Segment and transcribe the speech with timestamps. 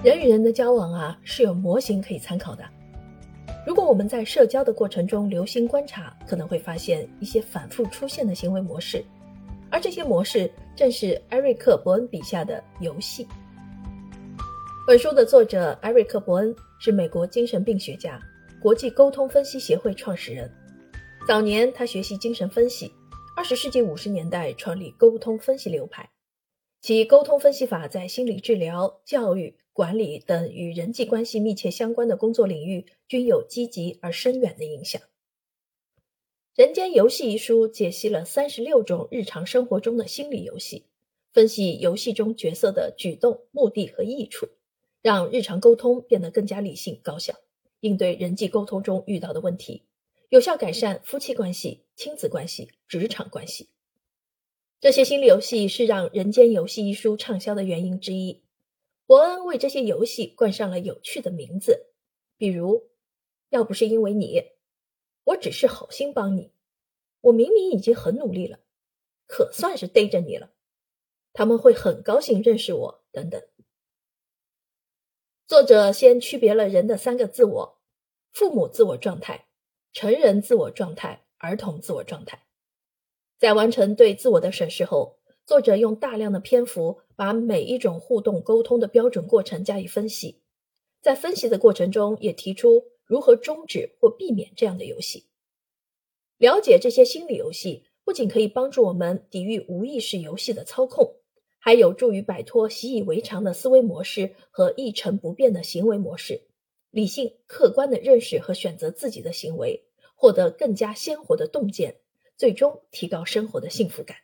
[0.00, 2.64] 人与人的交往啊，是有模型可以参考的。
[3.66, 9.04] 如果我们在社交的过程中留心观察，可能会发现一些反复出现的行为模式，
[9.68, 13.26] 而这些模式正是艾瑞克·伯恩笔下的游戏。
[14.86, 18.20] 本书的作者艾瑞克·伯恩是美国精神病学家、
[18.62, 20.48] 国际沟通分析协会创始人。
[21.26, 22.88] 早年他学习精神分析，
[23.36, 26.08] 二十世纪五十年代创立沟通分析流派，
[26.80, 29.56] 其沟通分析法在心理治疗、教育。
[29.78, 35.00] 管理等与人际关系密切相关的工作领域均有积极而深远的影响。
[36.56, 40.86] 《人间游戏》一书解析了三十六种日常生活中的心理游戏，
[41.32, 44.48] 分析游戏中角色的举动、目的和益处，
[45.00, 47.34] 让日常沟通变得更加理性高效，
[47.78, 49.84] 应对人际沟通中遇到的问题，
[50.28, 53.68] 有效改善夫妻关系、亲子关系、职场关系。
[54.80, 58.42] 这些心理游戏是让《人间游戏》一书畅销的原因之一。
[59.08, 61.94] 伯恩为这些游戏冠上了有趣的名字，
[62.36, 62.90] 比如
[63.48, 64.50] “要不是因为你，
[65.24, 66.52] 我只是好心帮你，
[67.22, 68.60] 我明明已经很努力了，
[69.26, 70.52] 可算是逮着你了，
[71.32, 73.42] 他们会很高兴认识我”等等。
[75.46, 77.80] 作者先区别了人的三个自我：
[78.34, 79.48] 父母自我状态、
[79.94, 82.46] 成人自我状态、儿童自我状态。
[83.38, 85.17] 在完成对自我的审视后。
[85.48, 90.42] 作者用大量的篇幅把每一种互动沟通的标准过程加以分析，
[91.00, 95.24] 在分析的过程中也提出如何终止或避免这样的游戏。
[96.36, 101.14] 了解这些心理游戏，不仅可以帮助我们抵御无意识游戏的操控，
[101.58, 106.42] 还有助于摆脱习以为常的思维模式和一成不变的行为模式，
[106.90, 111.96] 理性客观地认识和选择自己的行为，获得更加鲜活的洞见，
[112.36, 114.18] 最终提高生活的幸福感。